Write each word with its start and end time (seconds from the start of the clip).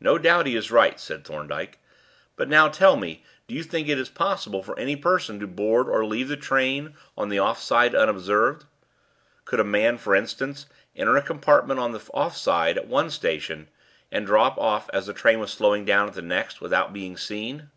"No 0.00 0.18
doubt 0.18 0.46
he 0.46 0.56
is 0.56 0.72
right," 0.72 0.98
said 0.98 1.24
Thorndyke. 1.24 1.78
"But 2.34 2.48
now, 2.48 2.66
tell 2.68 2.96
me, 2.96 3.22
do 3.46 3.54
you 3.54 3.62
think 3.62 3.88
it 3.88 4.00
is 4.00 4.08
possible 4.08 4.64
for 4.64 4.76
any 4.76 4.96
person 4.96 5.38
to 5.38 5.46
board 5.46 5.88
or 5.88 6.04
leave 6.04 6.26
the 6.26 6.36
train 6.36 6.96
on 7.16 7.28
the 7.28 7.38
off 7.38 7.60
side 7.62 7.94
unobserved? 7.94 8.64
Could 9.44 9.60
a 9.60 9.64
man, 9.64 9.96
for 9.98 10.16
instance, 10.16 10.66
enter 10.96 11.16
a 11.16 11.22
compartment 11.22 11.78
on 11.78 11.92
the 11.92 12.02
off 12.12 12.36
side 12.36 12.76
at 12.76 12.88
one 12.88 13.10
station 13.10 13.68
and 14.10 14.26
drop 14.26 14.58
off 14.58 14.90
as 14.92 15.06
the 15.06 15.14
train 15.14 15.38
was 15.38 15.52
slowing 15.52 15.84
down 15.84 16.08
at 16.08 16.14
the 16.14 16.20
next, 16.22 16.60
without 16.60 16.92
being 16.92 17.16
seen?" 17.16 17.70